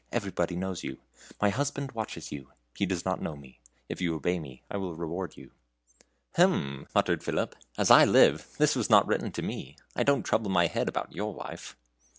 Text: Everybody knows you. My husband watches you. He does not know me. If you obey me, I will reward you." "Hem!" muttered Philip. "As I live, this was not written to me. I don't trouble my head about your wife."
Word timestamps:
Everybody 0.11 0.55
knows 0.55 0.83
you. 0.83 0.97
My 1.39 1.49
husband 1.51 1.91
watches 1.91 2.31
you. 2.31 2.51
He 2.75 2.87
does 2.87 3.05
not 3.05 3.21
know 3.21 3.35
me. 3.35 3.59
If 3.87 4.01
you 4.01 4.15
obey 4.15 4.39
me, 4.39 4.63
I 4.67 4.77
will 4.77 4.95
reward 4.95 5.37
you." 5.37 5.51
"Hem!" 6.33 6.87
muttered 6.95 7.23
Philip. 7.23 7.55
"As 7.77 7.91
I 7.91 8.05
live, 8.05 8.47
this 8.57 8.75
was 8.75 8.89
not 8.89 9.05
written 9.05 9.31
to 9.33 9.43
me. 9.43 9.75
I 9.95 10.01
don't 10.01 10.23
trouble 10.23 10.49
my 10.49 10.65
head 10.65 10.89
about 10.89 11.13
your 11.13 11.35
wife." 11.35 11.77